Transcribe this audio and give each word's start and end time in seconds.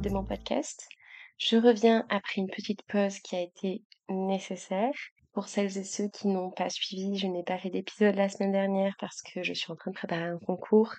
de 0.00 0.10
mon 0.10 0.24
podcast. 0.24 0.88
Je 1.38 1.56
reviens 1.56 2.06
après 2.08 2.40
une 2.40 2.50
petite 2.50 2.82
pause 2.84 3.18
qui 3.20 3.36
a 3.36 3.40
été 3.40 3.82
nécessaire. 4.08 4.92
Pour 5.32 5.48
celles 5.48 5.76
et 5.76 5.84
ceux 5.84 6.08
qui 6.08 6.28
n'ont 6.28 6.50
pas 6.50 6.70
suivi, 6.70 7.18
je 7.18 7.26
n'ai 7.26 7.42
pas 7.42 7.58
fait 7.58 7.70
d'épisode 7.70 8.14
la 8.14 8.28
semaine 8.28 8.52
dernière 8.52 8.94
parce 8.98 9.20
que 9.22 9.42
je 9.42 9.52
suis 9.52 9.70
en 9.70 9.76
train 9.76 9.90
de 9.90 9.96
préparer 9.96 10.24
un 10.24 10.38
concours 10.38 10.94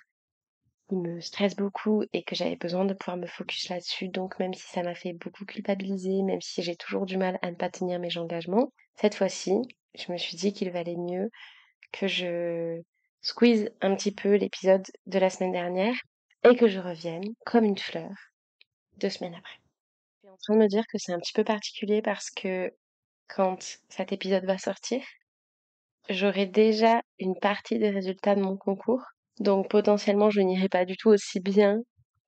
qui 0.88 0.96
me 0.96 1.20
stresse 1.20 1.56
beaucoup 1.56 2.04
et 2.12 2.22
que 2.22 2.34
j'avais 2.34 2.56
besoin 2.56 2.84
de 2.84 2.94
pouvoir 2.94 3.16
me 3.16 3.26
focus 3.26 3.68
là-dessus. 3.68 4.08
Donc 4.08 4.38
même 4.38 4.54
si 4.54 4.66
ça 4.68 4.82
m'a 4.82 4.94
fait 4.94 5.12
beaucoup 5.12 5.44
culpabiliser, 5.44 6.22
même 6.22 6.40
si 6.40 6.62
j'ai 6.62 6.76
toujours 6.76 7.04
du 7.04 7.16
mal 7.16 7.38
à 7.42 7.50
ne 7.50 7.56
pas 7.56 7.68
tenir 7.70 7.98
mes 7.98 8.16
engagements, 8.16 8.72
cette 8.94 9.16
fois-ci, 9.16 9.52
je 9.94 10.12
me 10.12 10.18
suis 10.18 10.36
dit 10.36 10.52
qu'il 10.52 10.70
valait 10.70 10.96
mieux 10.96 11.30
que 11.92 12.06
je 12.06 12.80
squeeze 13.20 13.70
un 13.80 13.96
petit 13.96 14.12
peu 14.12 14.36
l'épisode 14.36 14.86
de 15.06 15.18
la 15.18 15.30
semaine 15.30 15.52
dernière 15.52 15.94
et 16.44 16.56
que 16.56 16.68
je 16.68 16.78
revienne 16.78 17.24
comme 17.44 17.64
une 17.64 17.78
fleur 17.78 18.12
deux 18.98 19.10
semaines 19.10 19.34
après. 19.34 19.58
Je 20.22 20.28
suis 20.28 20.32
en 20.32 20.36
train 20.36 20.54
de 20.54 20.60
me 20.60 20.68
dire 20.68 20.84
que 20.92 20.98
c'est 20.98 21.12
un 21.12 21.18
petit 21.18 21.32
peu 21.32 21.44
particulier 21.44 22.02
parce 22.02 22.30
que 22.30 22.72
quand 23.28 23.78
cet 23.88 24.12
épisode 24.12 24.44
va 24.44 24.58
sortir, 24.58 25.02
j'aurai 26.08 26.46
déjà 26.46 27.00
une 27.18 27.38
partie 27.38 27.78
des 27.78 27.90
résultats 27.90 28.34
de 28.34 28.42
mon 28.42 28.56
concours. 28.56 29.02
Donc 29.40 29.68
potentiellement, 29.70 30.30
je 30.30 30.40
n'irai 30.40 30.68
pas 30.68 30.84
du 30.84 30.96
tout 30.96 31.10
aussi 31.10 31.40
bien 31.40 31.78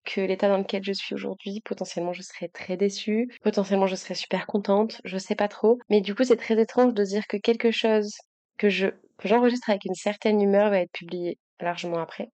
que 0.05 0.21
l'état 0.21 0.49
dans 0.49 0.59
lequel 0.59 0.83
je 0.85 0.93
suis 0.93 1.15
aujourd'hui. 1.15 1.61
Potentiellement, 1.65 2.13
je 2.13 2.23
serais 2.23 2.49
très 2.49 2.77
déçue. 2.77 3.29
Potentiellement, 3.43 3.87
je 3.87 3.97
serais 3.97 4.15
super 4.15 4.47
contente. 4.47 5.01
Je 5.05 5.19
sais 5.19 5.35
pas 5.35 5.49
trop. 5.49 5.79
Mais 5.91 6.01
du 6.01 6.15
coup, 6.15 6.25
c'est 6.25 6.37
très 6.37 6.61
étrange 6.61 6.95
de 6.95 7.05
dire 7.05 7.27
que 7.29 7.37
quelque 7.37 7.71
chose 7.71 8.11
que 8.59 8.69
je 8.69 8.89
que 9.19 9.29
j'enregistre 9.29 9.69
avec 9.69 9.85
une 9.85 9.95
certaine 9.95 10.41
humeur 10.41 10.71
va 10.71 10.81
être 10.81 10.93
publié 10.93 11.39
largement 11.61 11.99
après. 11.99 12.31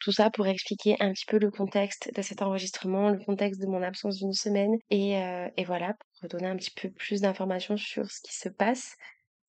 Tout 0.00 0.12
ça 0.12 0.30
pour 0.30 0.46
expliquer 0.46 0.96
un 1.00 1.12
petit 1.12 1.24
peu 1.26 1.38
le 1.38 1.50
contexte 1.50 2.12
de 2.14 2.22
cet 2.22 2.42
enregistrement, 2.42 3.10
le 3.10 3.18
contexte 3.18 3.60
de 3.60 3.66
mon 3.66 3.82
absence 3.82 4.18
d'une 4.18 4.32
semaine 4.32 4.76
et, 4.90 5.16
euh, 5.18 5.48
voilà, 5.66 5.94
pour 6.20 6.28
donner 6.28 6.46
un 6.46 6.56
petit 6.56 6.70
peu 6.70 6.90
plus 6.90 7.22
d'informations 7.22 7.76
sur 7.76 8.10
ce 8.10 8.20
qui 8.20 8.34
se 8.34 8.48
passe. 8.48 8.94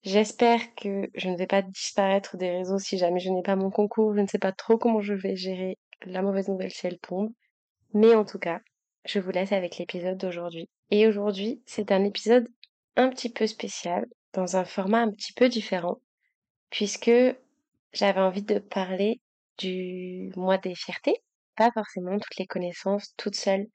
J'espère 0.03 0.73
que 0.75 1.09
je 1.15 1.29
ne 1.29 1.37
vais 1.37 1.47
pas 1.47 1.61
disparaître 1.61 2.37
des 2.37 2.49
réseaux 2.49 2.79
si 2.79 2.97
jamais 2.97 3.19
je 3.19 3.29
n'ai 3.29 3.41
pas 3.41 3.55
mon 3.55 3.69
concours. 3.69 4.15
Je 4.15 4.21
ne 4.21 4.27
sais 4.27 4.39
pas 4.39 4.53
trop 4.53 4.77
comment 4.77 5.01
je 5.01 5.13
vais 5.13 5.35
gérer 5.35 5.77
la 6.05 6.21
mauvaise 6.21 6.47
nouvelle 6.47 6.71
si 6.71 6.87
elle 6.87 6.99
tombe. 6.99 7.31
Mais 7.93 8.15
en 8.15 8.23
tout 8.23 8.39
cas, 8.39 8.61
je 9.05 9.19
vous 9.19 9.31
laisse 9.31 9.51
avec 9.51 9.77
l'épisode 9.77 10.17
d'aujourd'hui. 10.17 10.69
Et 10.91 11.07
aujourd'hui, 11.07 11.61
c'est 11.65 11.91
un 11.91 12.03
épisode 12.03 12.47
un 12.95 13.09
petit 13.09 13.29
peu 13.29 13.47
spécial, 13.47 14.05
dans 14.33 14.55
un 14.55 14.65
format 14.65 15.01
un 15.01 15.11
petit 15.11 15.33
peu 15.33 15.49
différent, 15.49 15.99
puisque 16.69 17.11
j'avais 17.93 18.21
envie 18.21 18.43
de 18.43 18.59
parler 18.59 19.21
du 19.57 20.31
mois 20.35 20.57
des 20.57 20.75
fiertés, 20.75 21.15
pas 21.55 21.71
forcément 21.73 22.17
toutes 22.19 22.37
les 22.37 22.47
connaissances 22.47 23.13
toutes 23.17 23.35
seules 23.35 23.67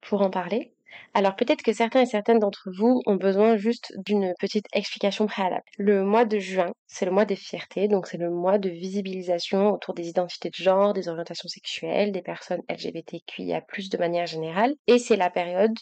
pour 0.00 0.22
en 0.22 0.30
parler. 0.30 0.74
Alors 1.12 1.36
peut-être 1.36 1.62
que 1.62 1.72
certains 1.72 2.02
et 2.02 2.06
certaines 2.06 2.38
d'entre 2.38 2.70
vous 2.76 3.02
ont 3.06 3.16
besoin 3.16 3.56
juste 3.56 3.92
d'une 4.06 4.32
petite 4.38 4.66
explication 4.72 5.26
préalable. 5.26 5.64
Le 5.78 6.04
mois 6.04 6.24
de 6.24 6.38
juin, 6.38 6.72
c'est 6.86 7.04
le 7.04 7.10
mois 7.10 7.24
des 7.24 7.36
fiertés, 7.36 7.88
donc 7.88 8.06
c'est 8.06 8.18
le 8.18 8.30
mois 8.30 8.58
de 8.58 8.68
visibilisation 8.70 9.72
autour 9.72 9.94
des 9.94 10.08
identités 10.08 10.50
de 10.50 10.54
genre, 10.54 10.92
des 10.92 11.08
orientations 11.08 11.48
sexuelles, 11.48 12.12
des 12.12 12.22
personnes 12.22 12.62
LGBTQIA+, 12.68 13.60
de 13.60 13.98
manière 13.98 14.26
générale, 14.26 14.74
et 14.86 14.98
c'est 14.98 15.16
la 15.16 15.30
période 15.30 15.76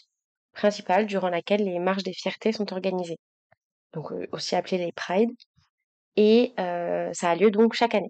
principale 0.53 1.05
durant 1.05 1.29
laquelle 1.29 1.63
les 1.63 1.79
marches 1.79 2.03
des 2.03 2.13
fiertés 2.13 2.51
sont 2.51 2.71
organisées. 2.73 3.17
Donc 3.93 4.11
euh, 4.11 4.27
aussi 4.31 4.55
appelées 4.55 4.77
les 4.77 4.91
Pride, 4.91 5.29
et 6.15 6.53
euh, 6.59 7.09
ça 7.13 7.31
a 7.31 7.35
lieu 7.35 7.51
donc 7.51 7.73
chaque 7.73 7.95
année. 7.95 8.09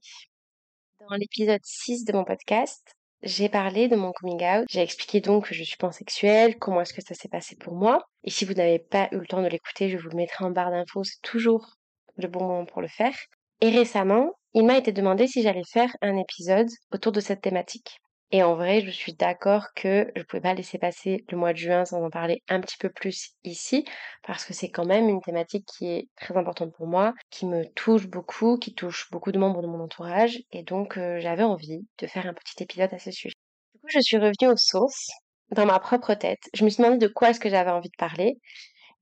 Dans 1.10 1.16
l'épisode 1.16 1.60
6 1.64 2.06
de 2.06 2.14
mon 2.14 2.24
podcast, 2.24 2.96
j'ai 3.24 3.50
parlé 3.50 3.90
de 3.90 3.96
mon 3.96 4.14
coming 4.14 4.42
out. 4.44 4.66
J'ai 4.70 4.82
expliqué 4.82 5.20
donc 5.20 5.50
que 5.50 5.54
je 5.54 5.64
suis 5.64 5.76
pansexuelle, 5.76 6.58
comment 6.58 6.80
est-ce 6.82 6.94
que 6.94 7.02
ça 7.02 7.14
s'est 7.14 7.28
passé 7.28 7.58
pour 7.58 7.74
moi. 7.74 8.06
Et 8.24 8.30
si 8.30 8.46
vous 8.46 8.54
n'avez 8.54 8.80
pas 8.80 9.10
eu 9.12 9.18
le 9.18 9.26
temps 9.26 9.42
de 9.42 9.48
l'écouter, 9.48 9.90
je 9.90 9.98
vous 9.98 10.10
le 10.10 10.16
mettrai 10.16 10.46
en 10.46 10.52
barre 10.52 10.72
d'infos. 10.72 11.04
C'est 11.04 11.22
toujours 11.22 11.76
le 12.16 12.28
bon 12.28 12.46
moment 12.46 12.66
pour 12.66 12.82
le 12.82 12.88
faire. 12.88 13.16
Et 13.60 13.70
récemment, 13.70 14.32
il 14.54 14.66
m'a 14.66 14.78
été 14.78 14.94
demandé 14.94 15.28
si 15.28 15.42
j'allais 15.42 15.66
faire 15.70 15.94
un 16.02 16.18
épisode 16.18 16.70
autour 16.94 17.12
de 17.12 17.20
cette 17.20 17.42
thématique. 17.42 18.00
Et 18.36 18.42
en 18.42 18.56
vrai, 18.56 18.82
je 18.82 18.90
suis 18.90 19.14
d'accord 19.14 19.68
que 19.76 20.12
je 20.16 20.22
ne 20.22 20.26
pouvais 20.26 20.42
pas 20.42 20.56
laisser 20.56 20.80
passer 20.80 21.24
le 21.30 21.38
mois 21.38 21.54
de 21.54 21.58
juin 21.60 21.86
sans 21.86 22.04
en 22.04 22.10
parler 22.10 22.42
un 22.50 22.62
petit 22.62 22.78
peu 22.80 22.90
plus 22.90 23.36
ici, 23.44 23.86
parce 24.26 24.44
que 24.44 24.56
c'est 24.56 24.72
quand 24.72 24.86
même 24.86 25.08
une 25.08 25.22
thématique 25.22 25.68
qui 25.68 25.86
est 25.86 26.10
très 26.20 26.36
importante 26.36 26.74
pour 26.74 26.88
moi, 26.88 27.14
qui 27.30 27.46
me 27.46 27.64
touche 27.76 28.08
beaucoup, 28.08 28.58
qui 28.58 28.74
touche 28.74 29.08
beaucoup 29.12 29.32
de 29.32 29.38
membres 29.38 29.62
de 29.62 29.68
mon 29.68 29.80
entourage, 29.84 30.40
et 30.52 30.64
donc 30.64 30.98
euh, 30.98 31.20
j'avais 31.20 31.44
envie 31.44 31.86
de 32.00 32.08
faire 32.08 32.26
un 32.26 32.34
petit 32.34 32.64
épisode 32.64 32.92
à 32.92 32.98
ce 32.98 33.12
sujet. 33.12 33.36
Du 33.76 33.82
coup, 33.82 33.88
je 33.94 34.00
suis 34.00 34.18
revenue 34.18 34.52
aux 34.52 34.58
sources, 34.58 35.12
dans 35.52 35.68
ma 35.68 35.80
propre 35.80 36.16
tête. 36.16 36.50
Je 36.56 36.66
me 36.66 36.72
suis 36.72 36.82
demandé 36.82 36.98
de 36.98 37.14
quoi 37.14 37.30
est-ce 37.30 37.40
que 37.40 37.52
j'avais 37.52 37.70
envie 37.70 37.90
de 37.90 37.98
parler, 38.00 38.40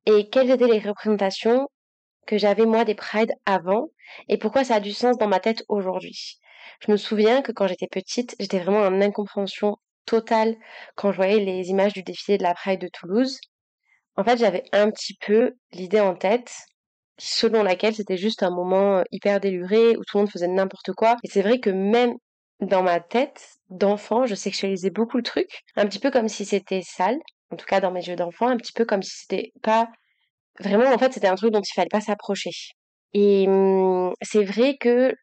et 0.07 0.29
quelles 0.29 0.51
étaient 0.51 0.67
les 0.67 0.79
représentations 0.79 1.69
que 2.27 2.37
j'avais 2.37 2.65
moi 2.65 2.83
des 2.83 2.95
prides 2.95 3.31
avant, 3.45 3.91
et 4.27 4.37
pourquoi 4.37 4.65
ça 4.65 4.75
a 4.75 4.79
du 4.81 4.91
sens 4.91 5.17
dans 5.17 5.29
ma 5.29 5.39
tête 5.39 5.63
aujourd'hui. 5.69 6.37
Je 6.79 6.91
me 6.91 6.97
souviens 6.97 7.41
que 7.41 7.51
quand 7.51 7.67
j'étais 7.67 7.87
petite, 7.87 8.35
j'étais 8.39 8.59
vraiment 8.59 8.81
en 8.81 9.01
incompréhension 9.01 9.77
totale 10.05 10.55
quand 10.95 11.11
je 11.11 11.17
voyais 11.17 11.39
les 11.39 11.69
images 11.69 11.93
du 11.93 12.03
défilé 12.03 12.37
de 12.37 12.43
la 12.43 12.53
Pride 12.53 12.81
de 12.81 12.87
Toulouse. 12.87 13.39
En 14.15 14.23
fait, 14.23 14.37
j'avais 14.37 14.63
un 14.71 14.89
petit 14.91 15.15
peu 15.15 15.53
l'idée 15.71 15.99
en 15.99 16.15
tête 16.15 16.51
selon 17.17 17.63
laquelle 17.63 17.93
c'était 17.93 18.17
juste 18.17 18.41
un 18.43 18.49
moment 18.49 18.97
euh, 18.97 19.03
hyper 19.11 19.39
déluré 19.39 19.95
où 19.95 20.03
tout 20.03 20.17
le 20.17 20.21
monde 20.21 20.31
faisait 20.31 20.47
n'importe 20.47 20.91
quoi. 20.93 21.17
Et 21.23 21.29
c'est 21.29 21.43
vrai 21.43 21.59
que 21.59 21.69
même 21.69 22.15
dans 22.61 22.83
ma 22.83 22.99
tête 22.99 23.47
d'enfant, 23.69 24.25
je 24.25 24.35
sexualisais 24.35 24.89
beaucoup 24.89 25.17
le 25.17 25.23
truc, 25.23 25.61
un 25.75 25.85
petit 25.85 25.99
peu 25.99 26.11
comme 26.11 26.27
si 26.27 26.45
c'était 26.45 26.81
sale, 26.83 27.19
en 27.51 27.55
tout 27.55 27.65
cas 27.65 27.79
dans 27.79 27.91
mes 27.91 28.03
yeux 28.03 28.15
d'enfant, 28.15 28.47
un 28.47 28.57
petit 28.57 28.73
peu 28.73 28.85
comme 28.85 29.03
si 29.03 29.11
c'était 29.21 29.51
pas 29.61 29.89
vraiment 30.59 30.91
en 30.91 30.97
fait 30.97 31.13
c'était 31.13 31.27
un 31.27 31.35
truc 31.35 31.51
dont 31.53 31.61
il 31.61 31.73
fallait 31.73 31.89
pas 31.89 32.01
s'approcher. 32.01 32.51
Et 33.13 33.47
hum, 33.47 34.13
c'est 34.21 34.43
vrai 34.43 34.77
que 34.79 35.13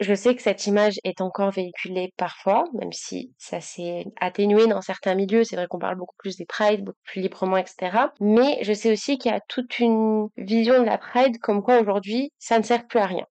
je 0.00 0.14
sais 0.14 0.34
que 0.34 0.42
cette 0.42 0.66
image 0.66 0.98
est 1.04 1.20
encore 1.20 1.50
véhiculée 1.50 2.12
parfois, 2.16 2.64
même 2.72 2.92
si 2.92 3.34
ça 3.36 3.60
s'est 3.60 4.06
atténué 4.18 4.66
dans 4.66 4.80
certains 4.80 5.14
milieux. 5.14 5.44
C'est 5.44 5.56
vrai 5.56 5.66
qu'on 5.68 5.78
parle 5.78 5.96
beaucoup 5.96 6.16
plus 6.16 6.36
des 6.36 6.46
prides, 6.46 6.84
beaucoup 6.84 6.98
plus 7.04 7.20
librement, 7.20 7.58
etc. 7.58 8.08
Mais 8.18 8.58
je 8.62 8.72
sais 8.72 8.90
aussi 8.90 9.18
qu'il 9.18 9.30
y 9.30 9.34
a 9.34 9.40
toute 9.40 9.78
une 9.78 10.28
vision 10.38 10.80
de 10.80 10.86
la 10.86 10.96
pride 10.96 11.38
comme 11.38 11.62
quoi 11.62 11.80
aujourd'hui, 11.80 12.32
ça 12.38 12.58
ne 12.58 12.64
sert 12.64 12.86
plus 12.86 12.98
à 12.98 13.06
rien. 13.06 13.26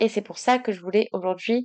Et 0.00 0.08
c'est 0.08 0.22
pour 0.22 0.38
ça 0.38 0.58
que 0.58 0.72
je 0.72 0.80
voulais 0.80 1.08
aujourd'hui 1.12 1.64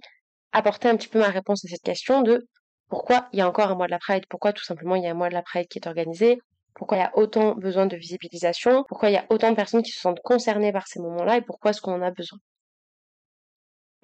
apporter 0.51 0.87
un 0.87 0.97
petit 0.97 1.07
peu 1.07 1.19
ma 1.19 1.29
réponse 1.29 1.65
à 1.65 1.67
cette 1.67 1.81
question 1.81 2.21
de 2.21 2.47
pourquoi 2.89 3.27
il 3.33 3.39
y 3.39 3.41
a 3.41 3.47
encore 3.47 3.71
un 3.71 3.75
mois 3.75 3.87
de 3.87 3.91
la 3.91 3.99
pride, 3.99 4.25
pourquoi 4.29 4.53
tout 4.53 4.63
simplement 4.63 4.95
il 4.95 5.03
y 5.03 5.07
a 5.07 5.11
un 5.11 5.15
mois 5.15 5.29
de 5.29 5.33
la 5.33 5.41
pride 5.41 5.67
qui 5.67 5.79
est 5.79 5.87
organisé, 5.87 6.39
pourquoi 6.75 6.97
il 6.97 7.01
y 7.01 7.03
a 7.03 7.17
autant 7.17 7.55
besoin 7.55 7.87
de 7.87 7.97
visibilisation, 7.97 8.83
pourquoi 8.87 9.09
il 9.09 9.13
y 9.13 9.17
a 9.17 9.25
autant 9.29 9.49
de 9.49 9.55
personnes 9.55 9.81
qui 9.81 9.91
se 9.91 9.99
sentent 9.99 10.21
concernées 10.23 10.71
par 10.71 10.87
ces 10.87 10.99
moments-là? 10.99 11.37
Et 11.37 11.41
pourquoi 11.41 11.71
est-ce 11.71 11.81
qu'on 11.81 11.93
en 11.93 12.01
a 12.03 12.11
besoin? 12.11 12.39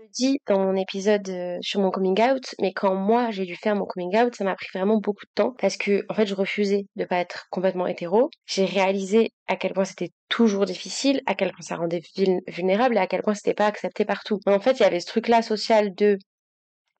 Le 0.03 0.09
dis 0.11 0.39
dans 0.47 0.59
mon 0.59 0.75
épisode 0.75 1.27
euh, 1.29 1.57
sur 1.61 1.79
mon 1.81 1.91
coming 1.91 2.19
out, 2.21 2.55
mais 2.59 2.73
quand 2.73 2.95
moi 2.95 3.31
j'ai 3.31 3.45
dû 3.45 3.55
faire 3.55 3.75
mon 3.75 3.85
coming 3.85 4.15
out, 4.17 4.35
ça 4.35 4.43
m'a 4.43 4.55
pris 4.55 4.67
vraiment 4.73 4.97
beaucoup 4.97 5.25
de 5.25 5.31
temps 5.35 5.55
parce 5.59 5.77
que 5.77 6.05
en 6.09 6.13
fait 6.13 6.25
je 6.25 6.35
refusais 6.35 6.85
de 6.95 7.05
pas 7.05 7.17
être 7.17 7.47
complètement 7.49 7.87
hétéro. 7.87 8.29
J'ai 8.45 8.65
réalisé 8.65 9.31
à 9.47 9.55
quel 9.55 9.73
point 9.73 9.85
c'était 9.85 10.11
toujours 10.29 10.65
difficile, 10.65 11.21
à 11.25 11.35
quel 11.35 11.51
point 11.51 11.61
ça 11.61 11.75
rendait 11.77 12.01
vulnérable 12.47 12.95
et 12.97 12.99
à 12.99 13.07
quel 13.07 13.21
point 13.21 13.33
c'était 13.33 13.53
pas 13.53 13.67
accepté 13.67 14.05
partout. 14.05 14.39
En 14.45 14.59
fait, 14.59 14.79
il 14.79 14.83
y 14.83 14.85
avait 14.85 14.99
ce 14.99 15.07
truc 15.07 15.27
là 15.27 15.41
social 15.41 15.93
de 15.95 16.17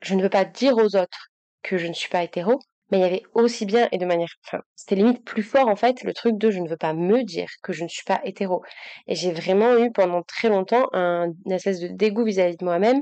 je 0.02 0.16
ne 0.16 0.24
veux 0.24 0.30
pas 0.30 0.46
dire 0.46 0.76
aux 0.78 0.96
autres 0.96 1.30
que 1.64 1.78
je 1.78 1.88
ne 1.88 1.94
suis 1.94 2.10
pas 2.10 2.24
hétéro, 2.24 2.60
mais 2.94 3.00
il 3.00 3.02
y 3.02 3.06
avait 3.06 3.24
aussi 3.34 3.66
bien 3.66 3.90
et 3.92 3.98
de 3.98 4.06
manière, 4.06 4.30
enfin, 4.46 4.62
c'était 4.76 4.94
limite 4.94 5.26
plus 5.26 5.42
fort 5.42 5.68
en 5.68 5.76
fait 5.76 6.04
le 6.04 6.14
truc 6.14 6.38
de 6.38 6.52
je 6.52 6.60
ne 6.60 6.70
veux 6.70 6.78
pas 6.78 6.94
me 6.94 7.24
dire 7.24 7.50
que 7.64 7.74
je 7.74 7.84
ne 7.84 7.90
suis 7.90 8.04
pas 8.04 8.22
hétéro. 8.24 8.62
Et 9.08 9.16
j'ai 9.16 9.32
vraiment 9.32 9.76
eu 9.80 9.92
pendant 9.92 10.22
très 10.22 10.48
longtemps 10.48 10.90
un, 10.94 11.32
une 11.48 11.52
espèce 11.52 11.80
de 11.80 11.88
dégoût 11.88 12.24
vis-à-vis 12.24 12.56
de 12.56 12.64
moi-même 12.64 13.02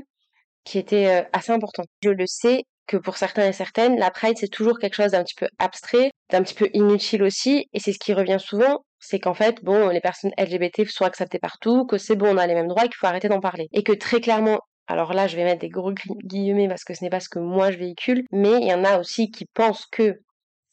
qui 0.64 0.78
était 0.78 1.08
euh, 1.08 1.28
assez 1.34 1.52
important. 1.52 1.84
Je 2.02 2.08
le 2.08 2.24
sais 2.26 2.64
que 2.86 2.96
pour 2.96 3.18
certains 3.18 3.46
et 3.46 3.52
certaines, 3.52 3.98
la 3.98 4.10
pride 4.10 4.38
c'est 4.38 4.48
toujours 4.48 4.78
quelque 4.78 4.94
chose 4.94 5.10
d'un 5.10 5.24
petit 5.24 5.34
peu 5.34 5.48
abstrait, 5.58 6.10
d'un 6.30 6.42
petit 6.42 6.54
peu 6.54 6.70
inutile 6.72 7.22
aussi, 7.22 7.66
et 7.74 7.78
c'est 7.78 7.92
ce 7.92 7.98
qui 7.98 8.14
revient 8.14 8.38
souvent, 8.40 8.86
c'est 8.98 9.18
qu'en 9.18 9.34
fait, 9.34 9.62
bon, 9.62 9.88
les 9.88 10.00
personnes 10.00 10.32
LGBT 10.38 10.88
sont 10.88 11.04
acceptées 11.04 11.38
partout, 11.38 11.84
que 11.84 11.98
c'est 11.98 12.16
bon, 12.16 12.34
on 12.34 12.38
a 12.38 12.46
les 12.46 12.54
mêmes 12.54 12.68
droits, 12.68 12.84
qu'il 12.84 12.96
faut 12.96 13.06
arrêter 13.06 13.28
d'en 13.28 13.40
parler. 13.40 13.68
Et 13.72 13.82
que 13.82 13.92
très 13.92 14.20
clairement, 14.20 14.60
alors 14.92 15.14
là, 15.14 15.26
je 15.26 15.36
vais 15.36 15.44
mettre 15.44 15.60
des 15.60 15.70
gros 15.70 15.92
guillemets 15.92 16.68
parce 16.68 16.84
que 16.84 16.92
ce 16.92 17.02
n'est 17.02 17.10
pas 17.10 17.20
ce 17.20 17.30
que 17.30 17.38
moi 17.38 17.70
je 17.70 17.78
véhicule, 17.78 18.24
mais 18.30 18.60
il 18.60 18.68
y 18.68 18.74
en 18.74 18.84
a 18.84 18.98
aussi 18.98 19.30
qui 19.30 19.46
pensent 19.46 19.86
que 19.86 20.20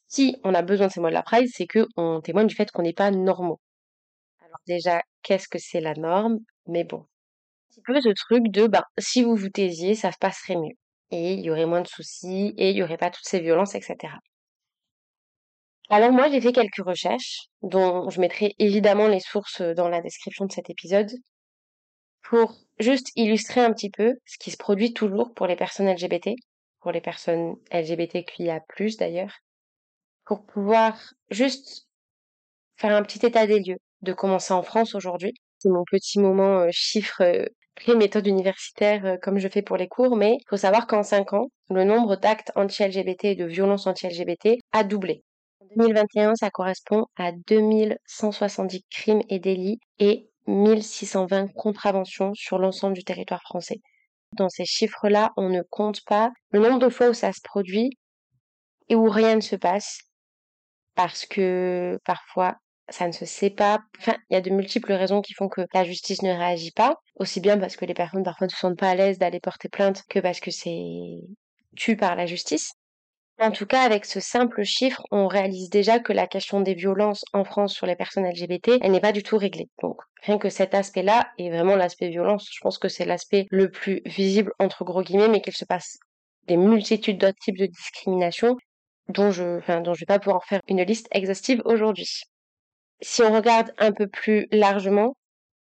si 0.09 0.35
on 0.43 0.53
a 0.53 0.61
besoin 0.61 0.87
de 0.87 0.91
ces 0.91 0.99
mots 0.99 1.07
de 1.07 1.13
la 1.13 1.23
Pride, 1.23 1.47
c'est 1.53 1.67
qu'on 1.67 2.19
témoigne 2.21 2.47
du 2.47 2.55
fait 2.55 2.69
qu'on 2.69 2.81
n'est 2.81 2.93
pas 2.93 3.11
normaux. 3.11 3.61
Alors 4.41 4.59
déjà, 4.67 5.01
qu'est-ce 5.23 5.47
que 5.47 5.57
c'est 5.57 5.79
la 5.79 5.93
norme? 5.93 6.39
Mais 6.67 6.83
bon, 6.83 6.97
un 6.99 7.05
petit 7.69 7.81
peu 7.85 8.01
ce 8.01 8.09
truc 8.09 8.49
de, 8.49 8.67
ben, 8.67 8.83
si 8.97 9.23
vous 9.23 9.35
vous 9.35 9.49
taisiez, 9.49 9.95
ça 9.95 10.11
se 10.11 10.17
passerait 10.19 10.57
mieux. 10.57 10.75
Et 11.11 11.33
il 11.33 11.39
y 11.39 11.49
aurait 11.49 11.65
moins 11.65 11.81
de 11.81 11.87
soucis, 11.87 12.53
et 12.57 12.71
il 12.71 12.75
n'y 12.75 12.83
aurait 12.83 12.97
pas 12.97 13.11
toutes 13.11 13.27
ces 13.27 13.39
violences, 13.39 13.73
etc. 13.73 13.95
Alors 15.89 16.11
moi, 16.11 16.29
j'ai 16.29 16.41
fait 16.41 16.51
quelques 16.51 16.85
recherches, 16.85 17.47
dont 17.61 18.09
je 18.09 18.19
mettrai 18.19 18.53
évidemment 18.59 19.07
les 19.07 19.21
sources 19.21 19.61
dans 19.61 19.87
la 19.87 20.01
description 20.01 20.45
de 20.45 20.51
cet 20.51 20.69
épisode, 20.69 21.09
pour 22.21 22.53
juste 22.79 23.11
illustrer 23.15 23.61
un 23.61 23.73
petit 23.73 23.89
peu 23.89 24.15
ce 24.25 24.37
qui 24.37 24.51
se 24.51 24.57
produit 24.57 24.93
toujours 24.93 25.33
pour 25.33 25.47
les 25.47 25.55
personnes 25.55 25.89
LGBT, 25.89 26.31
pour 26.81 26.91
les 26.91 27.01
personnes 27.01 27.55
LGBTQIA+, 27.71 28.61
d'ailleurs. 28.99 29.33
pour 30.25 30.45
pouvoir 30.45 30.95
juste 31.29 31.87
faire 32.77 32.95
un 32.95 33.03
petit 33.03 33.25
état 33.25 33.47
des 33.47 33.59
lieux 33.59 33.79
de 34.01 34.13
comment 34.13 34.39
c'est 34.39 34.53
en 34.53 34.63
France 34.63 34.95
aujourd'hui. 34.95 35.33
C'est 35.57 35.69
mon 35.69 35.83
petit 35.89 36.19
moment 36.19 36.59
euh, 36.59 36.69
chiffre 36.71 37.21
euh, 37.21 37.45
méthode 37.95 38.27
universitaire 38.27 39.05
euh, 39.05 39.17
comme 39.21 39.39
je 39.39 39.47
fais 39.47 39.61
pour 39.61 39.77
les 39.77 39.87
cours, 39.87 40.15
mais 40.15 40.37
il 40.39 40.45
faut 40.49 40.57
savoir 40.57 40.87
qu'en 40.87 41.03
5 41.03 41.33
ans, 41.33 41.47
le 41.69 41.83
nombre 41.83 42.15
d'actes 42.15 42.51
anti-LGBT 42.55 43.25
et 43.25 43.35
de 43.35 43.45
violences 43.45 43.87
anti-LGBT 43.87 44.59
a 44.71 44.83
doublé. 44.83 45.23
En 45.59 45.65
2021, 45.75 46.35
ça 46.35 46.49
correspond 46.49 47.05
à 47.17 47.31
2170 47.47 48.83
crimes 48.89 49.21
et 49.29 49.39
délits 49.39 49.79
et 49.99 50.28
1620 50.49 51.53
contraventions 51.53 52.33
sur 52.33 52.59
l'ensemble 52.59 52.95
du 52.95 53.03
territoire 53.03 53.41
français. 53.41 53.81
Dans 54.33 54.49
ces 54.49 54.65
chiffres-là, 54.65 55.31
on 55.37 55.49
ne 55.49 55.61
compte 55.69 56.03
pas 56.05 56.31
le 56.51 56.59
nombre 56.59 56.79
de 56.79 56.89
fois 56.89 57.09
où 57.09 57.13
ça 57.13 57.31
se 57.31 57.41
produit 57.41 57.97
et 58.89 58.95
où 58.95 59.09
rien 59.09 59.35
ne 59.35 59.41
se 59.41 59.55
passe 59.55 59.99
parce 60.95 61.25
que 61.25 61.99
parfois 62.03 62.57
ça 62.89 63.07
ne 63.07 63.11
se 63.11 63.25
sait 63.25 63.49
pas. 63.49 63.79
Enfin, 63.99 64.15
il 64.29 64.33
y 64.33 64.37
a 64.37 64.41
de 64.41 64.49
multiples 64.49 64.93
raisons 64.93 65.21
qui 65.21 65.33
font 65.33 65.47
que 65.47 65.61
la 65.73 65.83
justice 65.83 66.21
ne 66.23 66.31
réagit 66.31 66.71
pas. 66.71 66.95
Aussi 67.15 67.39
bien 67.39 67.57
parce 67.57 67.75
que 67.75 67.85
les 67.85 67.93
personnes 67.93 68.23
parfois 68.23 68.47
ne 68.47 68.51
se 68.51 68.57
sentent 68.57 68.79
pas 68.79 68.89
à 68.89 68.95
l'aise 68.95 69.19
d'aller 69.19 69.39
porter 69.39 69.69
plainte 69.69 70.03
que 70.09 70.19
parce 70.19 70.39
que 70.39 70.51
c'est 70.51 71.21
tu 71.75 71.95
par 71.95 72.15
la 72.15 72.25
justice. 72.25 72.73
En 73.41 73.51
tout 73.51 73.65
cas, 73.65 73.83
avec 73.83 74.03
ce 74.03 74.19
simple 74.19 74.63
chiffre, 74.63 75.01
on 75.11 75.27
réalise 75.27 75.69
déjà 75.69 75.99
que 75.99 76.11
la 76.11 76.27
question 76.27 76.59
des 76.59 76.73
violences 76.73 77.23
en 77.31 77.45
France 77.45 77.73
sur 77.73 77.85
les 77.85 77.95
personnes 77.95 78.27
LGBT, 78.27 78.79
elle 78.81 78.91
n'est 78.91 78.99
pas 78.99 79.13
du 79.13 79.23
tout 79.23 79.37
réglée. 79.37 79.69
Donc, 79.81 80.01
rien 80.23 80.37
que 80.37 80.49
cet 80.49 80.73
aspect-là, 80.73 81.29
et 81.37 81.49
vraiment 81.49 81.77
l'aspect 81.77 82.09
violence, 82.09 82.49
je 82.51 82.59
pense 82.61 82.77
que 82.77 82.89
c'est 82.89 83.05
l'aspect 83.05 83.47
le 83.49 83.71
plus 83.71 84.01
visible 84.05 84.51
entre 84.59 84.83
gros 84.83 85.03
guillemets, 85.03 85.29
mais 85.29 85.41
qu'il 85.41 85.55
se 85.55 85.63
passe 85.63 85.97
des 86.47 86.57
multitudes 86.57 87.17
d'autres 87.17 87.39
types 87.41 87.57
de 87.57 87.67
discrimination 87.67 88.57
dont 89.07 89.31
je, 89.31 89.57
enfin, 89.59 89.79
dont 89.79 89.93
je 89.93 90.01
vais 90.01 90.05
pas 90.05 90.19
pouvoir 90.19 90.43
faire 90.43 90.59
une 90.67 90.83
liste 90.83 91.07
exhaustive 91.11 91.61
aujourd'hui. 91.63 92.23
Si 93.01 93.23
on 93.23 93.33
regarde 93.33 93.73
un 93.77 93.93
peu 93.93 94.07
plus 94.07 94.47
largement, 94.51 95.15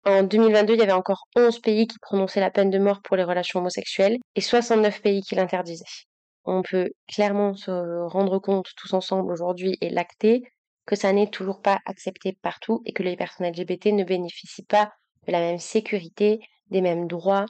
en 0.04 0.24
2022, 0.24 0.74
il 0.74 0.80
y 0.80 0.82
avait 0.82 0.92
encore 0.92 1.26
11 1.36 1.60
pays 1.60 1.86
qui 1.86 1.98
prononçaient 2.00 2.40
la 2.40 2.50
peine 2.50 2.70
de 2.70 2.78
mort 2.78 3.02
pour 3.02 3.16
les 3.16 3.24
relations 3.24 3.60
homosexuelles 3.60 4.18
et 4.34 4.40
69 4.40 5.00
pays 5.00 5.22
qui 5.22 5.36
l'interdisaient. 5.36 5.84
On 6.44 6.62
peut 6.62 6.90
clairement 7.08 7.54
se 7.54 7.70
rendre 8.08 8.38
compte 8.38 8.68
tous 8.76 8.92
ensemble 8.94 9.32
aujourd'hui 9.32 9.76
et 9.80 9.90
l'acter 9.90 10.42
que 10.86 10.96
ça 10.96 11.12
n'est 11.12 11.30
toujours 11.30 11.62
pas 11.62 11.78
accepté 11.86 12.36
partout 12.42 12.82
et 12.84 12.92
que 12.92 13.02
les 13.02 13.16
personnes 13.16 13.46
LGBT 13.46 13.86
ne 13.92 14.04
bénéficient 14.04 14.64
pas 14.64 14.92
de 15.26 15.32
la 15.32 15.40
même 15.40 15.58
sécurité, 15.58 16.40
des 16.70 16.80
mêmes 16.80 17.06
droits, 17.06 17.46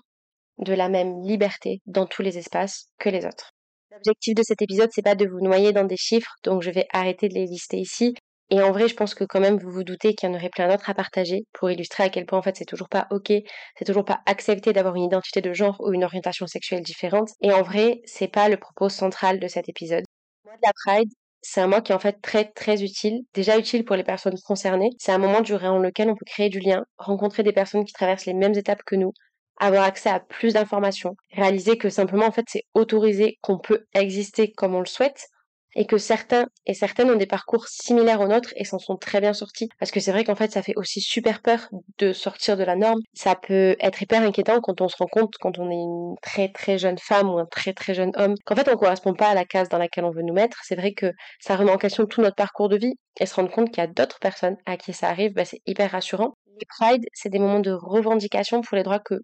de 0.59 0.75
la 0.75 0.89
même 0.89 1.23
liberté 1.23 1.81
dans 1.87 2.07
tous 2.07 2.23
les 2.23 2.37
espaces 2.37 2.89
que 2.99 3.09
les 3.09 3.25
autres. 3.25 3.53
L'objectif 3.91 4.35
de 4.35 4.43
cet 4.43 4.63
épisode, 4.63 4.91
c'est 4.93 5.03
pas 5.03 5.15
de 5.15 5.27
vous 5.27 5.41
noyer 5.41 5.73
dans 5.73 5.85
des 5.85 5.97
chiffres, 5.97 6.35
donc 6.45 6.63
je 6.63 6.71
vais 6.71 6.87
arrêter 6.93 7.29
de 7.29 7.35
les 7.35 7.47
lister 7.47 7.79
ici, 7.79 8.15
et 8.53 8.61
en 8.61 8.71
vrai, 8.71 8.87
je 8.87 8.95
pense 8.95 9.15
que 9.15 9.25
quand 9.25 9.41
même, 9.41 9.57
vous 9.57 9.71
vous 9.71 9.83
doutez 9.83 10.13
qu'il 10.15 10.29
y 10.29 10.33
en 10.33 10.35
aurait 10.35 10.51
plein 10.51 10.69
d'autres 10.69 10.91
à 10.91 10.93
partager 10.93 11.47
pour 11.55 11.71
illustrer 11.71 12.03
à 12.05 12.11
quel 12.11 12.27
point, 12.27 12.39
en 12.39 12.43
fait, 12.43 12.55
c'est 12.55 12.67
toujours 12.67 12.91
pas 12.91 13.07
ok, 13.11 13.33
c'est 13.79 13.87
toujours 13.87 14.05
pas 14.05 14.21
accepté 14.27 14.75
d'avoir 14.75 14.95
une 14.95 15.05
identité 15.05 15.41
de 15.41 15.55
genre 15.55 15.81
ou 15.81 15.95
une 15.95 16.05
orientation 16.05 16.47
sexuelle 16.47 16.83
différente. 16.83 17.31
Et 17.41 17.51
en 17.51 17.63
vrai, 17.63 18.03
c'est 18.05 18.29
pas 18.29 18.51
le 18.51 18.59
propos 18.59 18.91
central 18.91 19.41
de 19.41 19.49
cet 19.49 19.71
épisode. 19.71 20.05
Le 20.45 20.51
mois 20.51 20.59
de 20.59 20.67
la 20.67 20.73
Pride, 20.85 21.09
c'est 21.41 21.63
un 21.63 21.67
mois 21.67 21.81
qui 21.81 21.93
est 21.93 21.95
en 21.95 21.99
fait 21.99 22.21
très 22.21 22.45
très 22.45 22.83
utile, 22.83 23.23
déjà 23.33 23.59
utile 23.59 23.87
pour 23.87 23.97
les 23.97 24.05
personnes 24.05 24.37
concernées. 24.47 24.91
C'est 24.99 25.13
un 25.13 25.19
moment 25.19 25.41
durant 25.41 25.79
lequel 25.79 26.11
on 26.11 26.15
peut 26.15 26.27
créer 26.27 26.51
du 26.51 26.61
lien, 26.61 26.85
rencontrer 26.99 27.43
des 27.43 27.55
personnes 27.55 27.87
qui 27.87 27.95
traversent 27.95 28.27
les 28.27 28.35
mêmes 28.35 28.55
étapes 28.55 28.83
que 28.85 28.97
nous, 28.97 29.15
avoir 29.59 29.85
accès 29.85 30.11
à 30.11 30.21
plus 30.21 30.53
d'informations, 30.53 31.17
réaliser 31.33 31.79
que 31.79 31.89
simplement 31.89 32.27
en 32.27 32.33
fait 32.33 32.45
c'est 32.49 32.65
autorisé 32.75 33.39
qu'on 33.41 33.59
peut 33.59 33.87
exister 33.95 34.53
comme 34.53 34.75
on 34.75 34.81
le 34.81 34.87
souhaite, 34.87 35.29
et 35.75 35.87
que 35.87 35.99
certains 35.99 36.47
et 36.67 36.75
certaines 36.75 37.11
ont 37.11 37.17
des 37.17 37.27
parcours 37.27 37.67
similaires 37.69 38.21
aux 38.21 38.29
nôtres 38.29 38.53
et 38.57 38.65
s'en 38.65 38.79
sont 38.79 38.97
très 38.97 39.21
bien 39.21 39.33
sortis. 39.33 39.69
Parce 39.79 39.91
que 39.91 40.01
c'est 40.01 40.13
vrai 40.13 40.25
qu'en 40.25 40.35
fait, 40.35 40.53
ça 40.53 40.63
fait 40.63 40.75
aussi 40.77 41.01
super 41.01 41.43
peur 41.43 41.69
de 41.99 42.13
sortir 42.13 42.57
de 42.57 42.65
la 42.65 42.77
norme. 42.77 43.01
Ça 43.15 43.35
peut 43.37 43.77
être 43.81 44.03
hyper 44.03 44.23
inquiétant 44.23 44.61
quand 44.61 44.81
on 44.81 44.89
se 44.89 44.97
rend 44.97 45.07
compte, 45.07 45.35
quand 45.41 45.59
on 45.59 45.71
est 45.71 45.75
une 45.75 46.15
très 46.23 46.51
très 46.51 46.79
jeune 46.79 46.99
femme 46.99 47.31
ou 47.31 47.39
un 47.39 47.47
très 47.47 47.73
très 47.73 47.95
jeune 47.95 48.13
homme, 48.17 48.35
qu'en 48.45 48.57
fait, 48.57 48.69
on 48.69 48.77
correspond 48.77 49.15
pas 49.15 49.29
à 49.29 49.35
la 49.35 49.45
case 49.45 49.69
dans 49.69 49.79
laquelle 49.79 50.05
on 50.05 50.11
veut 50.11 50.23
nous 50.23 50.35
mettre. 50.35 50.59
C'est 50.65 50.77
vrai 50.77 50.93
que 50.93 51.13
ça 51.41 51.57
remet 51.57 51.73
en 51.73 51.79
question 51.79 52.07
tout 52.07 52.21
notre 52.23 52.37
parcours 52.37 52.69
de 52.69 52.77
vie 52.77 52.95
et 53.21 53.27
se 53.27 53.35
rendre 53.35 53.51
compte 53.51 53.71
qu'il 53.71 53.83
y 53.83 53.87
a 53.87 53.87
d'autres 53.87 54.19
personnes 54.21 54.57
à 54.67 54.77
qui 54.77 54.93
ça 54.93 55.09
arrive, 55.09 55.33
bah, 55.35 55.45
c'est 55.45 55.61
hyper 55.67 55.91
rassurant. 55.91 56.35
Les 56.61 56.67
Pride, 56.67 57.05
c'est 57.13 57.29
des 57.29 57.39
moments 57.39 57.61
de 57.61 57.73
revendication 57.73 58.61
pour 58.61 58.77
les 58.77 58.83
droits 58.83 59.01
que 59.01 59.15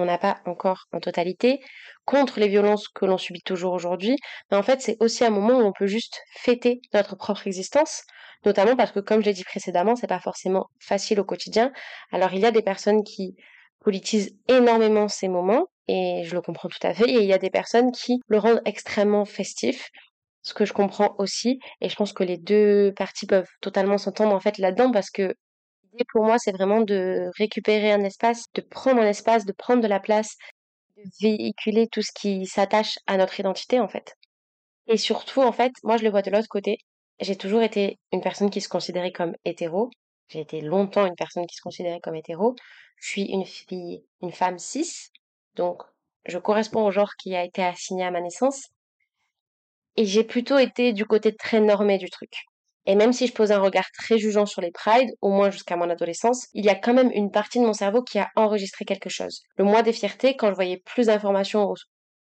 on 0.00 0.06
n'a 0.06 0.18
pas 0.18 0.40
encore 0.46 0.86
en 0.92 1.00
totalité, 1.00 1.60
contre 2.04 2.40
les 2.40 2.48
violences 2.48 2.88
que 2.88 3.04
l'on 3.04 3.18
subit 3.18 3.42
toujours 3.42 3.72
aujourd'hui, 3.72 4.16
mais 4.50 4.56
en 4.56 4.62
fait 4.62 4.80
c'est 4.80 4.96
aussi 5.00 5.24
un 5.24 5.30
moment 5.30 5.58
où 5.58 5.62
on 5.62 5.72
peut 5.72 5.86
juste 5.86 6.20
fêter 6.34 6.80
notre 6.94 7.16
propre 7.16 7.46
existence, 7.46 8.02
notamment 8.44 8.76
parce 8.76 8.92
que 8.92 9.00
comme 9.00 9.20
je 9.20 9.26
l'ai 9.26 9.32
dit 9.32 9.44
précédemment, 9.44 9.96
c'est 9.96 10.06
pas 10.06 10.20
forcément 10.20 10.66
facile 10.80 11.20
au 11.20 11.24
quotidien. 11.24 11.72
Alors 12.12 12.32
il 12.32 12.40
y 12.40 12.46
a 12.46 12.50
des 12.50 12.62
personnes 12.62 13.02
qui 13.04 13.36
politisent 13.80 14.36
énormément 14.48 15.08
ces 15.08 15.28
moments, 15.28 15.66
et 15.88 16.22
je 16.24 16.34
le 16.34 16.42
comprends 16.42 16.68
tout 16.68 16.86
à 16.86 16.94
fait, 16.94 17.08
et 17.08 17.20
il 17.22 17.26
y 17.26 17.32
a 17.32 17.38
des 17.38 17.50
personnes 17.50 17.92
qui 17.92 18.20
le 18.28 18.38
rendent 18.38 18.62
extrêmement 18.64 19.24
festif, 19.24 19.88
ce 20.42 20.54
que 20.54 20.64
je 20.64 20.72
comprends 20.72 21.14
aussi, 21.18 21.58
et 21.80 21.88
je 21.88 21.96
pense 21.96 22.12
que 22.12 22.24
les 22.24 22.38
deux 22.38 22.92
parties 22.96 23.26
peuvent 23.26 23.48
totalement 23.60 23.98
s'entendre 23.98 24.34
en 24.34 24.40
fait 24.40 24.58
là-dedans 24.58 24.90
parce 24.90 25.10
que 25.10 25.34
Pour 26.12 26.24
moi, 26.24 26.38
c'est 26.38 26.52
vraiment 26.52 26.80
de 26.80 27.30
récupérer 27.36 27.92
un 27.92 28.02
espace, 28.04 28.46
de 28.54 28.60
prendre 28.60 29.00
un 29.00 29.06
espace, 29.06 29.44
de 29.44 29.52
prendre 29.52 29.82
de 29.82 29.88
la 29.88 30.00
place, 30.00 30.36
de 30.96 31.02
véhiculer 31.20 31.88
tout 31.88 32.02
ce 32.02 32.12
qui 32.12 32.46
s'attache 32.46 32.98
à 33.06 33.16
notre 33.16 33.38
identité 33.40 33.80
en 33.80 33.88
fait. 33.88 34.16
Et 34.88 34.96
surtout, 34.96 35.42
en 35.42 35.52
fait, 35.52 35.72
moi 35.84 35.96
je 35.96 36.04
le 36.04 36.10
vois 36.10 36.22
de 36.22 36.30
l'autre 36.30 36.48
côté. 36.48 36.78
J'ai 37.20 37.36
toujours 37.36 37.62
été 37.62 37.98
une 38.12 38.20
personne 38.22 38.50
qui 38.50 38.60
se 38.60 38.68
considérait 38.68 39.12
comme 39.12 39.34
hétéro. 39.44 39.90
J'ai 40.28 40.40
été 40.40 40.60
longtemps 40.60 41.06
une 41.06 41.16
personne 41.16 41.46
qui 41.46 41.56
se 41.56 41.62
considérait 41.62 42.00
comme 42.00 42.16
hétéro. 42.16 42.56
Je 42.96 43.08
suis 43.08 43.24
une 43.24 43.44
fille, 43.46 44.04
une 44.22 44.32
femme 44.32 44.58
cis, 44.58 45.10
donc 45.54 45.82
je 46.26 46.38
corresponds 46.38 46.86
au 46.86 46.90
genre 46.90 47.14
qui 47.16 47.34
a 47.36 47.44
été 47.44 47.62
assigné 47.62 48.04
à 48.04 48.10
ma 48.10 48.20
naissance. 48.20 48.68
Et 49.96 50.04
j'ai 50.06 50.24
plutôt 50.24 50.58
été 50.58 50.92
du 50.92 51.04
côté 51.06 51.34
très 51.34 51.60
normé 51.60 51.98
du 51.98 52.10
truc. 52.10 52.32
Et 52.90 52.96
même 52.96 53.12
si 53.12 53.28
je 53.28 53.32
pose 53.32 53.52
un 53.52 53.60
regard 53.60 53.88
très 53.92 54.18
jugeant 54.18 54.46
sur 54.46 54.60
les 54.60 54.72
prides, 54.72 55.14
au 55.20 55.28
moins 55.28 55.50
jusqu'à 55.50 55.76
mon 55.76 55.88
adolescence, 55.88 56.48
il 56.54 56.64
y 56.64 56.68
a 56.70 56.74
quand 56.74 56.92
même 56.92 57.12
une 57.14 57.30
partie 57.30 57.60
de 57.60 57.64
mon 57.64 57.72
cerveau 57.72 58.02
qui 58.02 58.18
a 58.18 58.28
enregistré 58.34 58.84
quelque 58.84 59.08
chose. 59.08 59.42
Le 59.56 59.62
mois 59.62 59.82
des 59.82 59.92
fiertés, 59.92 60.34
quand 60.34 60.48
je 60.48 60.56
voyais 60.56 60.82
plus 60.84 61.06
d'informations 61.06 61.70
au 61.70 61.76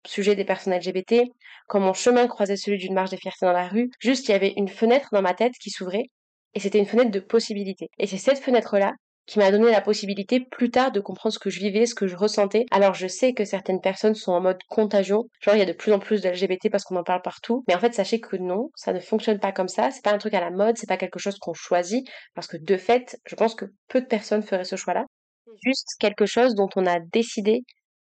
sujet 0.06 0.34
des 0.34 0.46
personnes 0.46 0.74
LGBT, 0.74 1.24
quand 1.68 1.80
mon 1.80 1.92
chemin 1.92 2.26
croisait 2.26 2.56
celui 2.56 2.78
d'une 2.78 2.94
marche 2.94 3.10
des 3.10 3.18
fiertés 3.18 3.44
dans 3.44 3.52
la 3.52 3.68
rue, 3.68 3.90
juste 4.00 4.28
il 4.28 4.32
y 4.32 4.34
avait 4.34 4.54
une 4.56 4.68
fenêtre 4.68 5.10
dans 5.12 5.20
ma 5.20 5.34
tête 5.34 5.52
qui 5.60 5.68
s'ouvrait, 5.68 6.04
et 6.54 6.60
c'était 6.60 6.78
une 6.78 6.86
fenêtre 6.86 7.10
de 7.10 7.20
possibilités. 7.20 7.90
Et 7.98 8.06
c'est 8.06 8.16
cette 8.16 8.38
fenêtre-là 8.38 8.94
qui 9.26 9.38
m'a 9.38 9.50
donné 9.50 9.70
la 9.70 9.80
possibilité 9.80 10.40
plus 10.40 10.70
tard 10.70 10.92
de 10.92 11.00
comprendre 11.00 11.32
ce 11.32 11.38
que 11.38 11.50
je 11.50 11.58
vivais, 11.58 11.86
ce 11.86 11.94
que 11.94 12.06
je 12.06 12.16
ressentais. 12.16 12.66
Alors 12.70 12.94
je 12.94 13.06
sais 13.06 13.34
que 13.34 13.44
certaines 13.44 13.80
personnes 13.80 14.14
sont 14.14 14.32
en 14.32 14.40
mode 14.40 14.62
contagion, 14.68 15.24
genre 15.40 15.54
il 15.54 15.58
y 15.58 15.62
a 15.62 15.66
de 15.66 15.72
plus 15.72 15.92
en 15.92 15.98
plus 15.98 16.22
de 16.22 16.28
LGBT 16.28 16.70
parce 16.70 16.84
qu'on 16.84 16.96
en 16.96 17.04
parle 17.04 17.22
partout, 17.22 17.64
mais 17.68 17.74
en 17.74 17.80
fait 17.80 17.94
sachez 17.94 18.20
que 18.20 18.36
non, 18.36 18.70
ça 18.76 18.92
ne 18.92 19.00
fonctionne 19.00 19.40
pas 19.40 19.52
comme 19.52 19.68
ça, 19.68 19.90
c'est 19.90 20.04
pas 20.04 20.12
un 20.12 20.18
truc 20.18 20.34
à 20.34 20.40
la 20.40 20.50
mode, 20.50 20.78
c'est 20.78 20.88
pas 20.88 20.96
quelque 20.96 21.18
chose 21.18 21.38
qu'on 21.38 21.54
choisit, 21.54 22.08
parce 22.34 22.46
que 22.46 22.56
de 22.56 22.76
fait, 22.76 23.18
je 23.26 23.34
pense 23.34 23.54
que 23.54 23.66
peu 23.88 24.00
de 24.00 24.06
personnes 24.06 24.42
feraient 24.42 24.64
ce 24.64 24.76
choix-là. 24.76 25.04
C'est 25.46 25.70
juste 25.70 25.88
quelque 25.98 26.26
chose 26.26 26.54
dont 26.54 26.68
on 26.76 26.86
a 26.86 27.00
décidé 27.00 27.64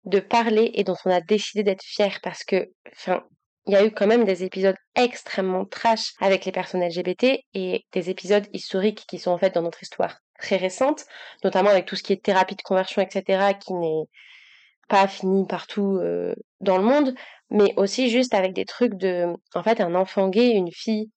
de 0.05 0.21
parler 0.21 0.71
et 0.75 0.85
dont 0.85 0.97
on 1.05 1.11
a 1.11 1.21
décidé 1.21 1.63
d'être 1.63 1.83
fier. 1.83 2.19
Parce 2.23 2.45
que, 2.45 2.71
enfin, 2.93 3.23
il 3.67 3.73
y 3.73 3.77
a 3.77 3.85
eu 3.85 3.93
quand 3.93 4.07
même 4.07 4.25
des 4.25 4.45
épisodes 4.45 4.77
extrêmement 4.97 5.65
trash 5.65 6.13
avec 6.21 6.45
les 6.45 6.53
personnes 6.53 6.83
LGBT 6.83 7.39
et 7.55 7.85
des 7.93 8.11
épisodes 8.11 8.47
historiques 8.53 9.05
qui 9.09 9.19
sont 9.19 9.31
en 9.31 9.39
fait 9.39 9.55
dans 9.55 9.63
notre 9.63 9.83
histoire 9.83 10.19
très 10.39 10.57
récente, 10.57 11.05
notamment 11.45 11.71
avec 11.71 11.87
tout 11.87 11.97
ce 11.97 12.03
qui 12.03 12.13
est 12.13 12.23
thérapie 12.23 12.57
de 12.57 12.63
conversion, 12.63 13.03
etc., 13.03 13.55
qui 13.59 13.75
n'est 13.75 14.05
pas 14.89 15.09
fini 15.09 15.47
partout 15.47 15.99
euh, 16.03 16.35
dans 16.61 16.79
le 16.79 16.85
monde, 16.85 17.15
mais 17.51 17.73
aussi 17.77 18.11
juste 18.11 18.35
avec 18.35 18.53
des 18.53 18.65
trucs 18.65 18.95
de, 18.95 19.27
en 19.55 19.63
fait, 19.63 19.81
un 19.81 19.95
enfant 19.95 20.29
gay, 20.29 20.51
une 20.51 20.73
fille 20.73 21.11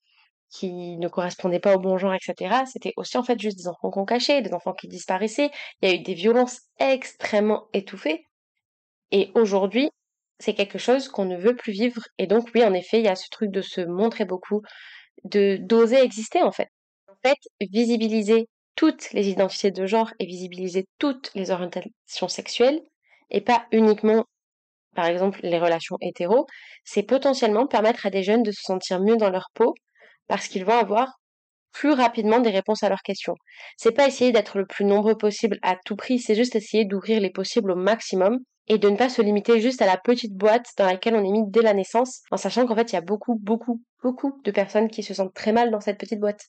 qui 0.49 0.97
ne 0.97 1.07
correspondait 1.07 1.59
pas 1.59 1.75
au 1.75 1.79
bon 1.79 1.97
genre, 1.97 2.13
etc. 2.13 2.63
C'était 2.65 2.93
aussi 2.97 3.17
en 3.17 3.23
fait 3.23 3.39
juste 3.39 3.57
des 3.57 3.67
enfants 3.67 3.89
qu'on 3.89 4.05
cachait, 4.05 4.41
des 4.41 4.53
enfants 4.53 4.73
qui 4.73 4.87
disparaissaient. 4.87 5.49
Il 5.81 5.89
y 5.89 5.91
a 5.91 5.95
eu 5.95 5.99
des 5.99 6.13
violences 6.13 6.61
extrêmement 6.79 7.67
étouffées. 7.73 8.25
Et 9.11 9.31
aujourd'hui, 9.35 9.89
c'est 10.39 10.53
quelque 10.53 10.77
chose 10.79 11.09
qu'on 11.09 11.25
ne 11.25 11.37
veut 11.37 11.55
plus 11.55 11.73
vivre. 11.73 12.01
Et 12.17 12.27
donc 12.27 12.49
oui, 12.55 12.63
en 12.63 12.73
effet, 12.73 12.99
il 12.99 13.05
y 13.05 13.09
a 13.09 13.15
ce 13.15 13.29
truc 13.29 13.51
de 13.51 13.61
se 13.61 13.81
montrer 13.81 14.25
beaucoup, 14.25 14.61
de 15.23 15.57
d'oser 15.61 16.01
exister 16.01 16.41
en 16.41 16.51
fait. 16.51 16.69
En 17.09 17.15
fait, 17.27 17.37
visibiliser 17.71 18.47
toutes 18.75 19.11
les 19.13 19.29
identités 19.29 19.71
de 19.71 19.85
genre 19.85 20.11
et 20.19 20.25
visibiliser 20.25 20.87
toutes 20.99 21.31
les 21.35 21.51
orientations 21.51 22.27
sexuelles 22.27 22.81
et 23.29 23.41
pas 23.41 23.65
uniquement 23.71 24.25
par 24.95 25.05
exemple 25.05 25.41
les 25.43 25.59
relations 25.59 25.97
hétéro, 26.01 26.47
c'est 26.83 27.03
potentiellement 27.03 27.67
permettre 27.67 28.05
à 28.05 28.09
des 28.09 28.23
jeunes 28.23 28.43
de 28.43 28.51
se 28.51 28.61
sentir 28.61 29.01
mieux 29.01 29.17
dans 29.17 29.29
leur 29.29 29.49
peau 29.53 29.75
parce 30.27 30.47
qu'ils 30.47 30.65
vont 30.65 30.79
avoir 30.79 31.19
plus 31.73 31.91
rapidement 31.91 32.39
des 32.39 32.49
réponses 32.49 32.83
à 32.83 32.89
leurs 32.89 33.01
questions. 33.01 33.35
C'est 33.77 33.91
pas 33.91 34.07
essayer 34.07 34.31
d'être 34.31 34.57
le 34.57 34.65
plus 34.65 34.85
nombreux 34.85 35.17
possible 35.17 35.59
à 35.61 35.75
tout 35.85 35.97
prix, 35.97 36.19
c'est 36.19 36.35
juste 36.35 36.55
essayer 36.55 36.85
d'ouvrir 36.85 37.19
les 37.19 37.29
possibles 37.29 37.71
au 37.71 37.75
maximum 37.75 38.39
et 38.67 38.77
de 38.77 38.89
ne 38.89 38.95
pas 38.95 39.09
se 39.09 39.21
limiter 39.21 39.59
juste 39.59 39.81
à 39.81 39.85
la 39.85 39.97
petite 39.97 40.33
boîte 40.33 40.67
dans 40.77 40.85
laquelle 40.85 41.15
on 41.15 41.23
est 41.23 41.31
mis 41.31 41.43
dès 41.47 41.61
la 41.61 41.73
naissance, 41.73 42.21
en 42.31 42.37
sachant 42.37 42.65
qu'en 42.65 42.75
fait 42.75 42.91
il 42.91 42.95
y 42.95 42.97
a 42.97 43.01
beaucoup, 43.01 43.37
beaucoup, 43.41 43.81
beaucoup 44.01 44.41
de 44.43 44.51
personnes 44.51 44.89
qui 44.89 45.03
se 45.03 45.13
sentent 45.13 45.33
très 45.33 45.51
mal 45.51 45.69
dans 45.69 45.81
cette 45.81 45.99
petite 45.99 46.19
boîte. 46.19 46.45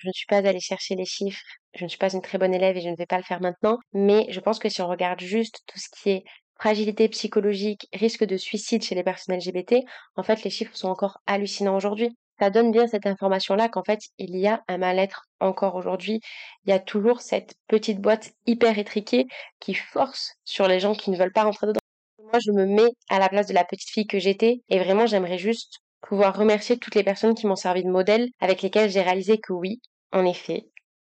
Je 0.00 0.08
ne 0.08 0.12
suis 0.12 0.26
pas 0.26 0.38
allée 0.38 0.60
chercher 0.60 0.94
les 0.94 1.04
chiffres, 1.04 1.42
je 1.74 1.84
ne 1.84 1.88
suis 1.88 1.98
pas 1.98 2.12
une 2.12 2.22
très 2.22 2.38
bonne 2.38 2.54
élève 2.54 2.76
et 2.76 2.80
je 2.80 2.88
ne 2.88 2.96
vais 2.96 3.06
pas 3.06 3.16
le 3.16 3.24
faire 3.24 3.40
maintenant, 3.40 3.78
mais 3.92 4.26
je 4.30 4.40
pense 4.40 4.58
que 4.58 4.68
si 4.68 4.80
on 4.80 4.88
regarde 4.88 5.20
juste 5.20 5.62
tout 5.66 5.78
ce 5.78 5.88
qui 5.90 6.10
est 6.10 6.24
fragilité 6.58 7.08
psychologique, 7.08 7.88
risque 7.92 8.24
de 8.24 8.36
suicide 8.36 8.82
chez 8.82 8.94
les 8.94 9.02
personnes 9.02 9.36
LGBT, 9.36 9.76
en 10.16 10.22
fait, 10.22 10.42
les 10.42 10.50
chiffres 10.50 10.76
sont 10.76 10.88
encore 10.88 11.18
hallucinants 11.26 11.76
aujourd'hui. 11.76 12.10
Ça 12.38 12.50
donne 12.50 12.70
bien 12.70 12.86
cette 12.86 13.06
information-là 13.06 13.68
qu'en 13.68 13.82
fait, 13.82 13.98
il 14.18 14.36
y 14.36 14.46
a 14.46 14.62
un 14.68 14.78
mal-être 14.78 15.24
encore 15.40 15.74
aujourd'hui. 15.74 16.20
Il 16.64 16.70
y 16.70 16.72
a 16.72 16.78
toujours 16.78 17.20
cette 17.20 17.54
petite 17.66 18.00
boîte 18.00 18.30
hyper 18.46 18.78
étriquée 18.78 19.26
qui 19.58 19.74
force 19.74 20.34
sur 20.44 20.68
les 20.68 20.78
gens 20.78 20.94
qui 20.94 21.10
ne 21.10 21.16
veulent 21.16 21.32
pas 21.32 21.42
rentrer 21.44 21.66
dedans. 21.66 21.80
Moi, 22.22 22.38
je 22.44 22.52
me 22.52 22.66
mets 22.66 22.90
à 23.08 23.18
la 23.18 23.28
place 23.28 23.46
de 23.46 23.54
la 23.54 23.64
petite 23.64 23.90
fille 23.90 24.06
que 24.06 24.18
j'étais 24.18 24.60
et 24.68 24.78
vraiment, 24.78 25.06
j'aimerais 25.06 25.38
juste 25.38 25.80
pouvoir 26.00 26.36
remercier 26.36 26.78
toutes 26.78 26.94
les 26.94 27.04
personnes 27.04 27.34
qui 27.34 27.46
m'ont 27.46 27.56
servi 27.56 27.82
de 27.82 27.90
modèle, 27.90 28.28
avec 28.40 28.62
lesquelles 28.62 28.90
j'ai 28.90 29.02
réalisé 29.02 29.38
que 29.38 29.52
oui, 29.52 29.80
en 30.12 30.24
effet, 30.24 30.68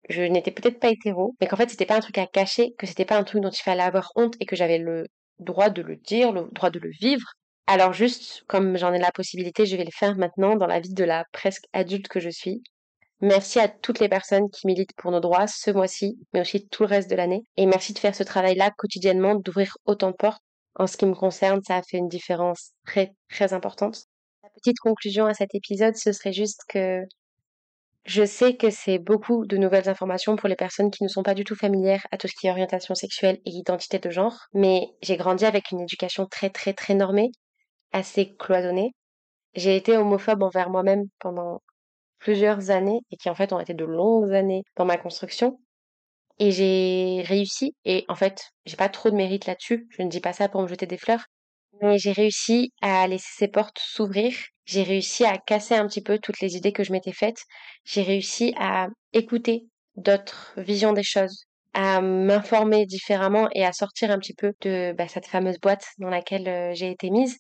je 0.09 0.23
n'étais 0.23 0.51
peut-être 0.51 0.79
pas 0.79 0.91
hétéro, 0.91 1.35
mais 1.41 1.47
qu'en 1.47 1.57
fait 1.57 1.71
c'était 1.71 1.87
pas 1.87 1.97
un 1.97 2.01
truc 2.01 2.19
à 2.19 2.27
cacher, 2.27 2.75
que 2.79 2.87
c'était 2.87 3.05
pas 3.05 3.17
un 3.17 3.25
truc 3.25 3.43
dont 3.43 3.51
il 3.51 3.63
fallait 3.63 3.83
avoir 3.83 4.13
honte 4.17 4.35
et 4.41 4.47
que 4.47 4.57
j'avais 4.57 4.79
le 4.79 5.07
droit 5.39 5.71
de 5.71 5.83
le 5.83 5.97
dire, 5.97 6.33
le 6.33 6.49
droit 6.53 6.71
de 6.71 6.79
le 6.79 6.91
vivre. 6.91 7.33
Alors 7.67 7.95
juste, 7.95 8.45
comme 8.47 8.77
j'en 8.77 8.93
ai 8.93 8.99
la 8.99 9.13
possibilité, 9.13 9.65
je 9.65 9.77
vais 9.77 9.85
le 9.85 9.91
faire 9.91 10.17
maintenant 10.17 10.57
dans 10.57 10.67
la 10.67 10.81
vie 10.81 10.93
de 10.93 11.05
la 11.05 11.25
presque 11.33 11.65
adulte 11.73 12.09
que 12.09 12.21
je 12.21 12.29
suis. 12.29 12.63
Merci 13.21 13.59
à 13.59 13.69
toutes 13.69 14.01
les 14.01 14.09
personnes 14.11 14.51
qui 14.51 14.67
militent 14.67 14.95
pour 14.97 15.11
nos 15.11 15.21
droits 15.21 15.47
ce 15.47 15.71
mois-ci, 15.71 16.19
mais 16.35 16.43
aussi 16.43 16.69
tout 16.69 16.83
le 16.83 16.89
reste 16.89 17.09
de 17.09 17.17
l'année. 17.17 17.43
Et 17.57 17.65
merci 17.65 17.95
de 17.95 17.99
faire 17.99 18.15
ce 18.15 18.23
travail-là 18.23 18.71
quotidiennement, 18.77 19.37
d'ouvrir 19.37 19.79
autant 19.87 20.11
de 20.11 20.17
portes. 20.17 20.43
En 20.75 20.87
ce 20.87 20.99
qui 20.99 21.07
me 21.07 21.15
concerne, 21.15 21.63
ça 21.63 21.77
a 21.77 21.83
fait 21.83 21.97
une 21.97 22.09
différence 22.09 22.73
très, 22.85 23.15
très 23.31 23.55
importante. 23.55 24.05
Petite 24.55 24.79
conclusion 24.79 25.27
à 25.27 25.35
cet 25.35 25.55
épisode, 25.55 25.97
ce 25.97 26.13
serait 26.13 26.33
juste 26.33 26.63
que 26.69 27.03
je 28.05 28.25
sais 28.25 28.57
que 28.57 28.71
c'est 28.71 28.99
beaucoup 28.99 29.47
de 29.47 29.57
nouvelles 29.57 29.89
informations 29.89 30.37
pour 30.37 30.49
les 30.49 30.57
personnes 30.57 30.91
qui 30.91 31.03
ne 31.03 31.09
sont 31.09 31.23
pas 31.23 31.35
du 31.35 31.45
tout 31.45 31.57
familières 31.57 32.07
à 32.11 32.19
tout 32.19 32.29
ce 32.29 32.35
qui 32.39 32.47
est 32.47 32.51
orientation 32.51 32.95
sexuelle 32.95 33.41
et 33.47 33.51
identité 33.51 33.99
de 33.99 34.11
genre, 34.11 34.37
mais 34.53 34.89
j'ai 35.03 35.17
grandi 35.17 35.45
avec 35.47 35.71
une 35.71 35.81
éducation 35.81 36.27
très 36.27 36.51
très 36.51 36.75
très 36.75 36.95
normée, 36.95 37.31
assez 37.93 38.35
cloisonnée. 38.37 38.93
J'ai 39.55 39.77
été 39.77 39.97
homophobe 39.97 40.43
envers 40.43 40.71
moi-même 40.71 41.05
pendant 41.19 41.63
plusieurs 42.19 42.71
années 42.71 43.01
et 43.11 43.17
qui 43.17 43.31
en 43.31 43.35
fait 43.35 43.53
ont 43.53 43.61
été 43.61 43.75
de 43.75 43.85
longues 43.85 44.33
années 44.33 44.63
dans 44.77 44.85
ma 44.85 44.99
construction. 44.99 45.59
Et 46.39 46.51
j'ai 46.51 47.23
réussi, 47.27 47.75
et 47.85 48.05
en 48.09 48.17
fait, 48.17 48.51
j'ai 48.67 48.77
pas 48.77 48.89
trop 48.89 49.11
de 49.11 49.17
mérite 49.17 49.47
là-dessus, 49.47 49.87
je 49.91 50.03
ne 50.03 50.09
dis 50.09 50.21
pas 50.21 50.33
ça 50.33 50.49
pour 50.49 50.63
me 50.63 50.69
jeter 50.69 50.87
des 50.87 50.99
fleurs, 50.99 51.27
mais 51.85 51.99
j'ai 51.99 52.13
réussi 52.13 52.73
à 52.83 53.07
laisser 53.07 53.31
ces 53.37 53.49
portes 53.49 53.79
s'ouvrir. 53.79 54.35
J'ai 54.67 54.83
réussi 54.83 55.25
à 55.25 55.39
casser 55.39 55.75
un 55.75 55.87
petit 55.87 56.03
peu 56.03 56.19
toutes 56.19 56.41
les 56.41 56.57
idées 56.57 56.73
que 56.73 56.85
je 56.85 56.93
m'étais 56.93 57.13
faites. 57.13 57.43
J'ai 57.85 58.03
réussi 58.03 58.55
à 58.59 58.89
écouter 59.13 59.67
d'autres 59.97 60.55
visions 60.57 60.93
des 60.93 61.03
choses, 61.03 61.45
à 61.75 62.01
m'informer 62.01 62.87
différemment 62.87 63.49
et 63.55 63.65
à 63.65 63.73
sortir 63.73 64.11
un 64.11 64.19
petit 64.19 64.35
peu 64.35 64.53
de 64.63 64.95
bah, 64.97 65.09
cette 65.09 65.27
fameuse 65.27 65.59
boîte 65.61 65.87
dans 65.99 66.09
laquelle 66.09 66.49
euh, 66.49 66.75
j'ai 66.75 66.91
été 66.91 67.11
mise. 67.11 67.39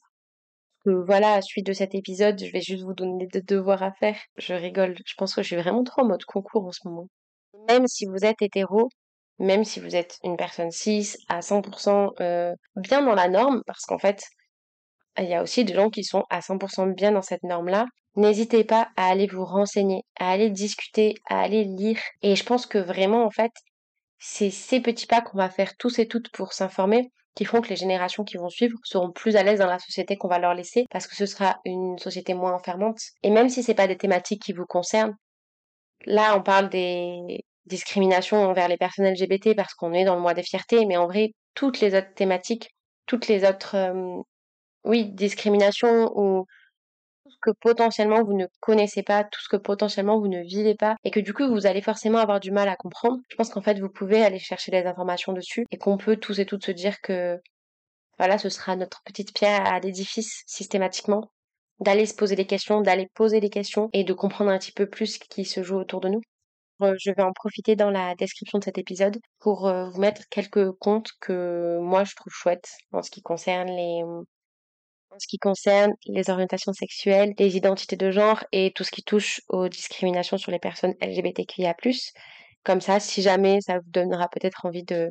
Voilà, 0.86 1.40
suite 1.40 1.66
de 1.66 1.72
cet 1.72 1.94
épisode, 1.94 2.38
je 2.44 2.52
vais 2.52 2.60
juste 2.60 2.84
vous 2.84 2.92
donner 2.92 3.26
des 3.26 3.40
devoirs 3.40 3.82
à 3.82 3.92
faire. 3.92 4.18
Je 4.36 4.52
rigole. 4.52 4.94
Je 5.06 5.14
pense 5.16 5.34
que 5.34 5.42
je 5.42 5.46
suis 5.46 5.56
vraiment 5.56 5.82
trop 5.82 6.02
en 6.02 6.08
mode 6.08 6.24
concours 6.26 6.66
en 6.66 6.72
ce 6.72 6.80
moment. 6.86 7.08
Même 7.68 7.86
si 7.86 8.04
vous 8.04 8.22
êtes 8.24 8.42
hétéro, 8.42 8.90
même 9.38 9.64
si 9.64 9.80
vous 9.80 9.96
êtes 9.96 10.18
une 10.22 10.36
personne 10.36 10.70
cis 10.70 11.16
à 11.28 11.40
100% 11.40 12.12
euh, 12.20 12.54
bien 12.76 13.02
dans 13.02 13.14
la 13.14 13.28
norme, 13.28 13.62
parce 13.66 13.84
qu'en 13.84 13.98
fait, 13.98 14.24
il 15.18 15.28
y 15.28 15.34
a 15.34 15.42
aussi 15.42 15.64
des 15.64 15.74
gens 15.74 15.90
qui 15.90 16.04
sont 16.04 16.24
à 16.30 16.40
100% 16.40 16.94
bien 16.94 17.12
dans 17.12 17.22
cette 17.22 17.42
norme-là. 17.42 17.86
N'hésitez 18.16 18.64
pas 18.64 18.88
à 18.96 19.08
aller 19.08 19.26
vous 19.26 19.44
renseigner, 19.44 20.02
à 20.18 20.30
aller 20.30 20.50
discuter, 20.50 21.14
à 21.28 21.40
aller 21.40 21.64
lire. 21.64 21.98
Et 22.22 22.36
je 22.36 22.44
pense 22.44 22.66
que 22.66 22.78
vraiment, 22.78 23.24
en 23.24 23.30
fait, 23.30 23.52
c'est 24.18 24.50
ces 24.50 24.80
petits 24.80 25.06
pas 25.06 25.20
qu'on 25.20 25.38
va 25.38 25.50
faire 25.50 25.76
tous 25.76 25.98
et 25.98 26.08
toutes 26.08 26.30
pour 26.30 26.52
s'informer 26.52 27.10
qui 27.34 27.44
feront 27.44 27.60
que 27.60 27.68
les 27.68 27.76
générations 27.76 28.24
qui 28.24 28.36
vont 28.36 28.48
suivre 28.48 28.78
seront 28.84 29.10
plus 29.10 29.36
à 29.36 29.42
l'aise 29.42 29.58
dans 29.58 29.66
la 29.66 29.78
société 29.78 30.16
qu'on 30.16 30.28
va 30.28 30.38
leur 30.38 30.54
laisser 30.54 30.86
parce 30.90 31.06
que 31.06 31.16
ce 31.16 31.26
sera 31.26 31.60
une 31.64 31.98
société 31.98 32.32
moins 32.32 32.54
enfermante. 32.54 32.98
Et 33.22 33.30
même 33.30 33.48
si 33.48 33.62
c'est 33.62 33.74
pas 33.74 33.88
des 33.88 33.96
thématiques 33.96 34.42
qui 34.42 34.52
vous 34.52 34.66
concernent, 34.66 35.16
là 36.06 36.36
on 36.36 36.42
parle 36.42 36.68
des 36.68 37.40
discrimination 37.66 38.42
envers 38.44 38.68
les 38.68 38.76
personnes 38.76 39.06
LGBT 39.06 39.54
parce 39.54 39.74
qu'on 39.74 39.92
est 39.92 40.04
dans 40.04 40.14
le 40.14 40.20
mois 40.20 40.34
des 40.34 40.42
fiertés, 40.42 40.86
mais 40.86 40.96
en 40.96 41.06
vrai, 41.06 41.32
toutes 41.54 41.80
les 41.80 41.94
autres 41.94 42.12
thématiques, 42.14 42.70
toutes 43.06 43.28
les 43.28 43.44
autres, 43.44 43.76
euh, 43.76 44.20
oui, 44.84 45.10
discriminations 45.10 46.12
ou 46.16 46.46
tout 47.24 47.30
ce 47.30 47.36
que 47.40 47.50
potentiellement 47.60 48.22
vous 48.22 48.34
ne 48.34 48.46
connaissez 48.60 49.02
pas, 49.02 49.24
tout 49.24 49.40
ce 49.40 49.48
que 49.48 49.56
potentiellement 49.56 50.18
vous 50.18 50.28
ne 50.28 50.42
vivez 50.42 50.74
pas, 50.74 50.96
et 51.04 51.10
que 51.10 51.20
du 51.20 51.32
coup 51.32 51.48
vous 51.48 51.66
allez 51.66 51.82
forcément 51.82 52.18
avoir 52.18 52.40
du 52.40 52.50
mal 52.50 52.68
à 52.68 52.76
comprendre, 52.76 53.18
je 53.28 53.36
pense 53.36 53.50
qu'en 53.50 53.62
fait 53.62 53.78
vous 53.80 53.88
pouvez 53.88 54.22
aller 54.22 54.38
chercher 54.38 54.70
des 54.70 54.84
informations 54.86 55.32
dessus 55.32 55.66
et 55.70 55.78
qu'on 55.78 55.96
peut 55.96 56.16
tous 56.16 56.38
et 56.40 56.46
toutes 56.46 56.66
se 56.66 56.72
dire 56.72 57.00
que 57.00 57.40
voilà, 58.18 58.38
ce 58.38 58.48
sera 58.48 58.76
notre 58.76 59.02
petite 59.02 59.34
pierre 59.34 59.66
à 59.66 59.80
l'édifice 59.80 60.44
systématiquement, 60.46 61.30
d'aller 61.80 62.06
se 62.06 62.14
poser 62.14 62.36
des 62.36 62.46
questions, 62.46 62.80
d'aller 62.80 63.08
poser 63.14 63.40
des 63.40 63.50
questions 63.50 63.90
et 63.92 64.04
de 64.04 64.12
comprendre 64.12 64.50
un 64.50 64.58
petit 64.58 64.72
peu 64.72 64.88
plus 64.88 65.06
ce 65.06 65.18
qui 65.18 65.44
se 65.44 65.62
joue 65.62 65.76
autour 65.76 66.00
de 66.00 66.08
nous. 66.08 66.20
Euh, 66.82 66.94
je 66.98 67.10
vais 67.12 67.22
en 67.22 67.32
profiter 67.32 67.76
dans 67.76 67.90
la 67.90 68.14
description 68.16 68.58
de 68.58 68.64
cet 68.64 68.78
épisode 68.78 69.18
pour 69.38 69.66
euh, 69.68 69.88
vous 69.90 70.00
mettre 70.00 70.22
quelques 70.30 70.72
comptes 70.72 71.10
que 71.20 71.78
moi 71.80 72.04
je 72.04 72.14
trouve 72.16 72.32
chouettes 72.32 72.70
en 72.92 73.02
ce 73.02 73.10
qui 73.10 73.22
concerne 73.22 73.68
les 76.06 76.30
orientations 76.30 76.72
sexuelles, 76.72 77.34
les 77.38 77.56
identités 77.56 77.96
de 77.96 78.10
genre 78.10 78.44
et 78.52 78.72
tout 78.72 78.84
ce 78.84 78.90
qui 78.90 79.02
touche 79.02 79.40
aux 79.48 79.68
discriminations 79.68 80.38
sur 80.38 80.50
les 80.50 80.58
personnes 80.58 80.94
LGBTQIA+. 81.00 81.74
Comme 82.64 82.80
ça, 82.80 82.98
si 83.00 83.22
jamais 83.22 83.60
ça 83.60 83.78
vous 83.78 83.90
donnera 83.90 84.28
peut-être 84.28 84.66
envie 84.66 84.84
de 84.84 85.10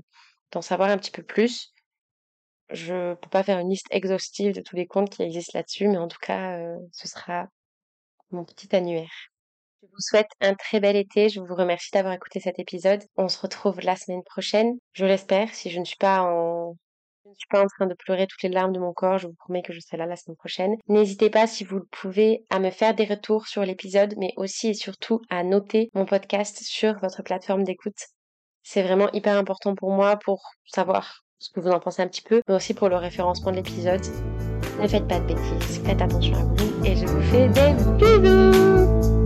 d'en 0.53 0.61
savoir 0.61 0.89
un 0.89 0.97
petit 0.97 1.11
peu 1.11 1.23
plus. 1.23 1.73
Je 2.69 3.15
peux 3.15 3.29
pas 3.29 3.43
faire 3.43 3.59
une 3.59 3.69
liste 3.69 3.87
exhaustive 3.91 4.53
de 4.53 4.61
tous 4.61 4.75
les 4.75 4.87
comptes 4.87 5.09
qui 5.09 5.23
existent 5.23 5.57
là-dessus, 5.57 5.87
mais 5.87 5.97
en 5.97 6.07
tout 6.07 6.19
cas, 6.21 6.57
euh, 6.57 6.77
ce 6.91 7.07
sera 7.07 7.47
mon 8.31 8.45
petit 8.45 8.75
annuaire. 8.75 9.32
Je 9.83 9.87
vous 9.89 9.99
souhaite 9.99 10.29
un 10.39 10.53
très 10.53 10.79
bel 10.79 10.95
été. 10.95 11.27
Je 11.27 11.41
vous 11.41 11.55
remercie 11.55 11.91
d'avoir 11.91 12.13
écouté 12.13 12.39
cet 12.39 12.57
épisode. 12.57 13.03
On 13.17 13.27
se 13.27 13.37
retrouve 13.41 13.81
la 13.81 13.97
semaine 13.97 14.23
prochaine. 14.23 14.77
Je 14.93 15.05
l'espère. 15.05 15.53
Si 15.53 15.69
je 15.69 15.79
ne 15.79 15.83
suis 15.83 15.97
pas 15.97 16.21
en 16.21 16.75
je 17.25 17.29
ne 17.29 17.35
suis 17.35 17.47
pas 17.49 17.63
en 17.63 17.67
train 17.67 17.87
de 17.87 17.95
pleurer 17.95 18.27
toutes 18.27 18.43
les 18.43 18.49
larmes 18.49 18.73
de 18.73 18.79
mon 18.79 18.93
corps, 18.93 19.17
je 19.17 19.27
vous 19.27 19.33
promets 19.33 19.61
que 19.61 19.73
je 19.73 19.79
serai 19.79 19.97
là 19.97 20.05
la 20.05 20.15
semaine 20.15 20.37
prochaine. 20.37 20.75
N'hésitez 20.87 21.29
pas, 21.29 21.47
si 21.47 21.63
vous 21.63 21.77
le 21.77 21.87
pouvez, 21.89 22.45
à 22.49 22.59
me 22.59 22.69
faire 22.69 22.93
des 22.93 23.05
retours 23.05 23.47
sur 23.47 23.63
l'épisode, 23.63 24.13
mais 24.17 24.33
aussi 24.37 24.69
et 24.69 24.73
surtout 24.73 25.21
à 25.29 25.43
noter 25.43 25.89
mon 25.95 26.05
podcast 26.05 26.59
sur 26.61 26.99
votre 26.99 27.23
plateforme 27.23 27.63
d'écoute. 27.63 27.97
C'est 28.61 28.83
vraiment 28.83 29.11
hyper 29.13 29.37
important 29.37 29.73
pour 29.73 29.91
moi 29.91 30.17
pour 30.17 30.43
savoir 30.65 31.23
ce 31.39 31.49
que 31.49 31.59
vous 31.59 31.71
en 31.71 31.79
pensez 31.79 32.01
un 32.01 32.07
petit 32.07 32.21
peu, 32.21 32.41
mais 32.47 32.55
aussi 32.55 32.73
pour 32.73 32.87
le 32.87 32.97
référencement 32.97 33.51
de 33.51 33.57
l'épisode. 33.57 34.05
Ne 34.79 34.87
faites 34.87 35.07
pas 35.07 35.19
de 35.19 35.25
bêtises, 35.25 35.81
faites 35.83 36.01
attention 36.01 36.35
à 36.35 36.43
vous 36.43 36.85
et 36.85 36.95
je 36.95 37.05
vous 37.05 37.21
fais 37.31 37.49
des 37.49 37.73
bisous 37.97 39.22